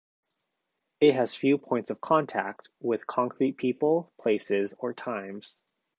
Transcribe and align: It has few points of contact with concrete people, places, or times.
It 0.99 1.13
has 1.13 1.35
few 1.35 1.59
points 1.59 1.91
of 1.91 2.01
contact 2.01 2.69
with 2.79 3.05
concrete 3.05 3.57
people, 3.57 4.11
places, 4.19 4.73
or 4.79 4.95
times. 4.95 5.59